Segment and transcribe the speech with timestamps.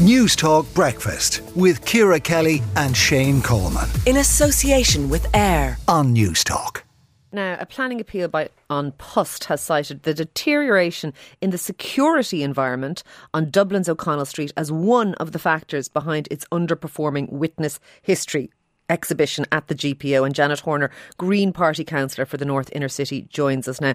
[0.00, 3.86] Newstalk Breakfast with Ciara Kelly and Shane Coleman.
[4.06, 6.84] In association with AIR on Newstalk.
[7.32, 13.02] Now, a planning appeal by An Post has cited the deterioration in the security environment
[13.34, 18.50] on Dublin's O'Connell Street as one of the factors behind its underperforming witness history
[18.88, 20.24] exhibition at the GPO.
[20.24, 23.92] And Janet Horner, Green Party councillor for the North Inner City, joins us now.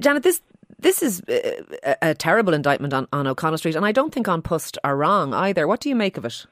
[0.00, 0.42] Janet, this
[0.78, 4.42] this is a, a terrible indictment on, on O'Connell Street, and I don't think An
[4.42, 5.66] Post are wrong either.
[5.66, 6.46] What do you make of it?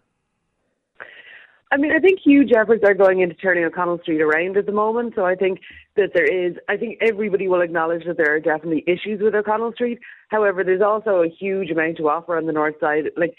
[1.70, 4.72] I mean, I think huge efforts are going into turning O'Connell Street around at the
[4.72, 5.14] moment.
[5.14, 5.60] So I think
[5.96, 9.72] that there is, I think everybody will acknowledge that there are definitely issues with O'Connell
[9.72, 9.98] Street.
[10.28, 13.10] However, there's also a huge amount to offer on the north side.
[13.18, 13.34] Like,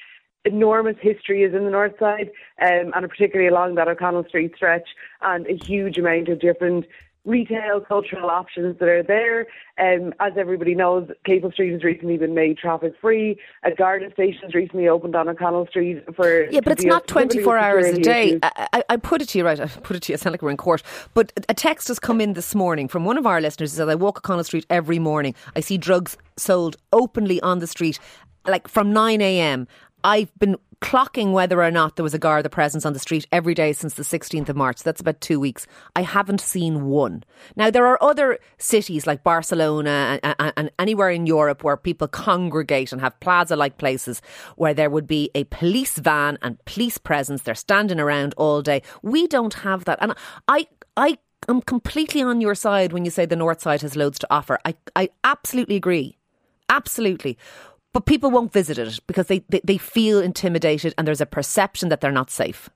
[0.45, 2.29] enormous history is in the north side,
[2.61, 4.87] um, and particularly along that O'Connell Street stretch,
[5.21, 6.85] and a huge amount of different
[7.29, 9.47] retail cultural options that are there.
[9.77, 13.39] Um, as everybody knows, Capel Street has recently been made traffic free.
[13.63, 17.41] A Garda station has recently opened on O'Connell Street for yeah, but it's not twenty
[17.41, 18.39] four hours a day.
[18.43, 19.59] I, I, put it to you right.
[19.59, 20.15] I put it to you.
[20.15, 20.83] It sounds like we're in court.
[21.13, 23.71] But a text has come in this morning from one of our listeners.
[23.71, 25.35] Who says I walk O'Connell Street every morning.
[25.55, 27.99] I see drugs sold openly on the street,
[28.45, 29.67] like from nine a.m.
[30.03, 33.27] I've been clocking whether or not there was a guard Garda presence on the street
[33.31, 34.83] every day since the 16th of March.
[34.83, 35.67] That's about two weeks.
[35.95, 37.23] I haven't seen one.
[37.55, 42.07] Now, there are other cities like Barcelona and, and, and anywhere in Europe where people
[42.07, 44.21] congregate and have plaza like places
[44.55, 47.41] where there would be a police van and police presence.
[47.41, 48.81] They're standing around all day.
[49.01, 49.99] We don't have that.
[50.01, 50.13] And
[50.47, 51.17] I, I
[51.49, 54.59] am completely on your side when you say the north side has loads to offer.
[54.63, 56.17] I, I absolutely agree.
[56.69, 57.37] Absolutely.
[57.91, 61.89] But people won't visit it because they, they, they feel intimidated and there's a perception
[61.89, 62.69] that they're not safe.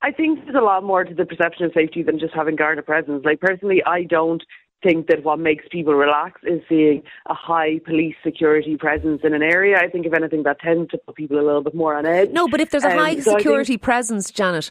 [0.00, 2.82] I think there's a lot more to the perception of safety than just having Garda
[2.82, 3.24] presence.
[3.24, 4.42] Like personally, I don't
[4.82, 9.42] think that what makes people relax is seeing a high police security presence in an
[9.42, 9.76] area.
[9.78, 12.30] I think if anything that tends to put people a little bit more on edge.
[12.30, 14.70] No, but if there's a um, high so security think, presence, Janet,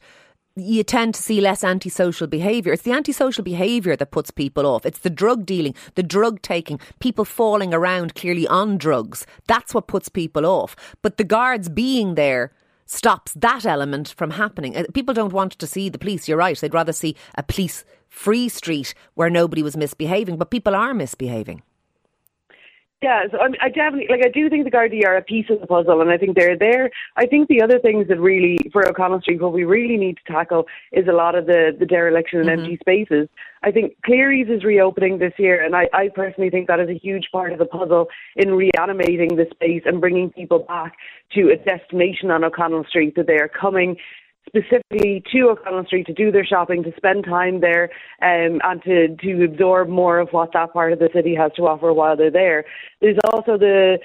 [0.58, 2.74] you tend to see less antisocial behaviour.
[2.74, 4.86] It's the antisocial behaviour that puts people off.
[4.86, 9.26] It's the drug dealing, the drug taking, people falling around clearly on drugs.
[9.48, 10.76] That's what puts people off.
[11.02, 12.52] But the guards being there
[12.86, 14.76] stops that element from happening.
[14.76, 16.60] Uh, people don't want to see the police, you're right.
[16.60, 21.62] They'd rather see a police free street where nobody was misbehaving, but people are misbehaving.
[23.04, 24.26] Yeah, so I, mean, I definitely like.
[24.26, 26.58] I do think the Gardaí are a piece of the puzzle, and I think they're
[26.58, 26.90] there.
[27.16, 30.34] I think the other things that really, for O'Connell Street, what we really need to
[30.34, 32.62] tackle is a lot of the the dereliction and mm-hmm.
[32.62, 33.30] empty spaces.
[33.62, 36.98] I think Clerys is reopening this year, and I, I personally think that is a
[36.98, 40.94] huge part of the puzzle in reanimating the space and bringing people back
[41.36, 43.98] to a destination on O'Connell Street that they are coming
[44.48, 47.90] specifically to O'Connell Street to do their shopping, to spend time there,
[48.22, 51.64] um, and to, to absorb more of what that part of the city has to
[51.64, 52.66] offer while they're there.
[53.02, 54.00] There's also the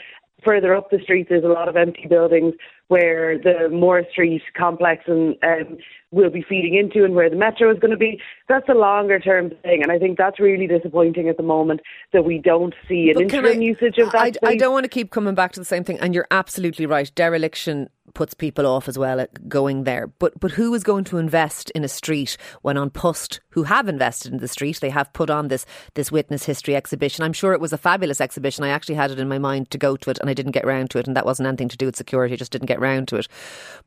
[0.45, 2.55] further up the street, there's a lot of empty buildings
[2.93, 5.79] where the Moore Street complex and um,
[6.11, 8.21] will be feeding into and where the metro is going to be.
[8.51, 11.81] That's a longer term thing, and I think that's really disappointing at the moment
[12.13, 14.37] that we don't see an interim I, usage of that.
[14.43, 16.85] I, I, don't want to keep coming back to the same thing, and you're absolutely
[16.85, 17.11] right.
[17.15, 20.07] Dereliction puts people off as well at going there.
[20.07, 23.89] But but who is going to invest in a street when An Post, who have
[23.89, 25.65] invested in the street, they have put on this
[25.95, 27.25] this witness history exhibition.
[27.25, 28.65] I'm sure it was a fabulous exhibition.
[28.65, 30.67] I actually had it in my mind to go to it and I didn't get
[30.67, 32.81] round to it and that wasn't anything to do with security, I just didn't get
[32.83, 33.29] round to it.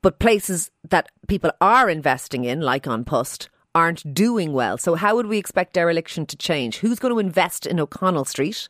[0.02, 4.78] But places that people are investing in, like An Post, aren't doing well.
[4.78, 6.78] So, how would we expect dereliction to change?
[6.78, 8.68] Who's going to invest in O'Connell Street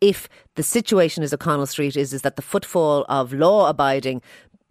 [0.00, 4.22] if the situation is O'Connell Street is, is that the footfall of law abiding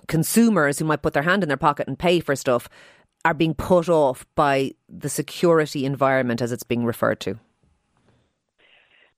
[0.07, 2.69] consumers who might put their hand in their pocket and pay for stuff
[3.25, 7.39] are being put off by the security environment as it's being referred to?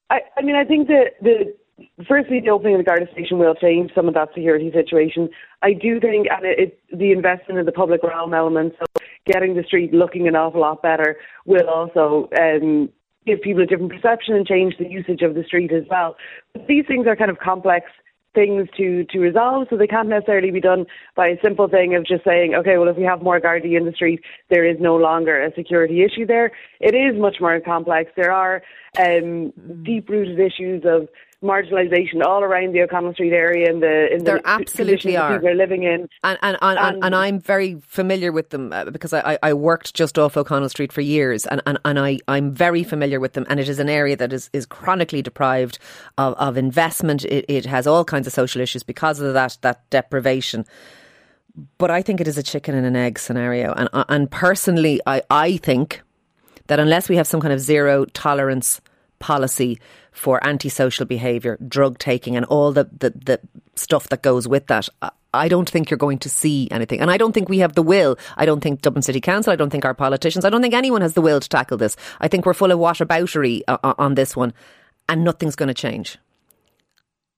[0.10, 1.56] I, I mean, I think that the
[2.08, 5.30] firstly, the opening of the Garda station will change some of that security situation.
[5.62, 8.86] I do think, and it, it, the investment in the public realm element, so
[9.26, 12.90] getting the street looking an awful lot better, will also um,
[13.26, 16.16] give people a different perception and change the usage of the street as well.
[16.54, 17.88] But these things are kind of complex
[18.36, 20.86] things to, to resolve, so they can't necessarily be done
[21.16, 23.86] by a simple thing of just saying, okay, well, if we have more Gardaí in
[23.86, 24.20] the street,
[24.50, 26.52] there is no longer a security issue there.
[26.82, 28.12] It is much more complex.
[28.16, 28.62] There are
[29.00, 29.54] um,
[29.84, 31.08] deep rooted issues of
[31.46, 35.50] marginalisation all around the O'Connell Street area and the in there the absolutely are people
[35.50, 35.56] are.
[35.56, 36.10] living in.
[36.24, 39.94] And and, and, and, and I'm very familiar with them uh, because I, I worked
[39.94, 43.46] just off O'Connell Street for years and, and, and I, I'm very familiar with them
[43.50, 45.78] and it is an area that is, is chronically deprived
[46.18, 47.24] of, of investment.
[47.26, 50.66] It, it has all kinds of social issues because of that that deprivation.
[51.78, 55.22] But I think it is a chicken and an egg scenario and and personally I,
[55.30, 56.02] I think
[56.68, 58.82] that unless we have some kind of zero tolerance
[59.20, 59.80] policy
[60.12, 63.40] for antisocial behaviour, drug taking, and all the, the, the
[63.76, 64.88] stuff that goes with that,
[65.34, 67.02] I don't think you're going to see anything.
[67.02, 68.18] And I don't think we have the will.
[68.38, 71.02] I don't think Dublin City Council, I don't think our politicians, I don't think anyone
[71.02, 71.96] has the will to tackle this.
[72.20, 74.54] I think we're full of whataboutery uh, uh, on this one,
[75.10, 76.18] and nothing's going to change.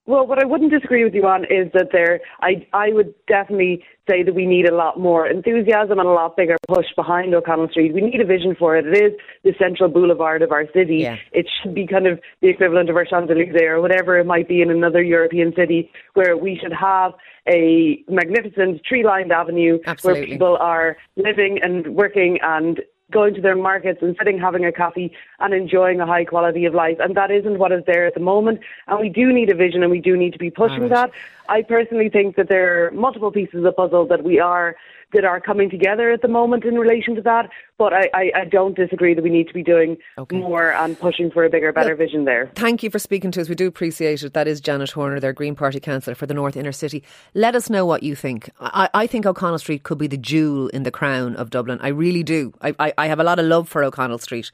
[0.08, 3.84] Well, what I wouldn't disagree with you on is that there, I, I would definitely
[4.10, 7.68] say that we need a lot more enthusiasm and a lot bigger push behind O'Connell
[7.68, 7.94] Street.
[7.94, 8.88] We need a vision for it.
[8.88, 11.00] It is the central boulevard of our city.
[11.00, 11.18] Yeah.
[11.34, 14.48] It should be kind of the equivalent of our Champs Elysees or whatever it might
[14.48, 17.12] be in another European city, where we should have
[17.50, 20.22] a magnificent tree-lined avenue Absolutely.
[20.22, 22.80] where people are living and working and
[23.12, 26.74] going to their markets and sitting having a coffee and enjoying a high quality of
[26.74, 26.98] life.
[27.00, 28.60] And that isn't what is there at the moment.
[28.88, 30.90] And we do need a vision and we do need to be pushing Right.
[30.90, 31.12] that.
[31.48, 34.76] I personally think that there are multiple pieces of the puzzle that we are
[35.14, 37.50] that are coming together at the moment in relation to that.
[37.78, 40.36] But I, I, I don't disagree that we need to be doing Okay.
[40.38, 42.52] more and pushing for a bigger, better Look, vision there.
[42.56, 43.48] Thank you for speaking to us.
[43.48, 44.34] We do appreciate it.
[44.34, 47.04] That is Janet Horner, their Green Party councillor for the North Inner City.
[47.34, 48.50] Let us know what you think.
[48.60, 51.80] I, I think O'Connell Street could be the jewel in the crown of Dublin.
[51.82, 52.54] I really do.
[52.62, 54.52] I, I, I have a lot of love for O'Connell Street,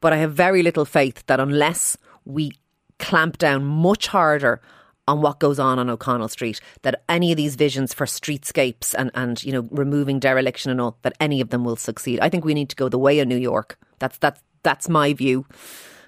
[0.00, 2.52] but I have very little faith that unless we
[2.98, 4.60] clamp down much harder
[5.08, 9.10] on what goes on on O'Connell Street, that any of these visions for streetscapes and,
[9.14, 12.20] and you know removing dereliction and all, that any of them will succeed.
[12.20, 13.78] I think we need to go the way of New York.
[13.98, 15.46] That's that's that's my view.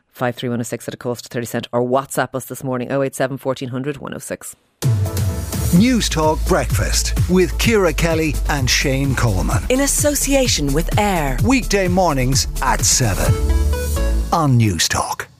[0.09, 2.62] Five three one zero six at a cost of thirty cent, or WhatsApp us this
[2.62, 4.56] morning 087 1400 106.
[5.73, 9.62] Newstalk Breakfast with Ciara Kelly and Shane Coleman.
[9.71, 11.38] In association with AIR.
[11.47, 13.25] Weekday mornings at 7
[14.33, 15.31] on Newstalk.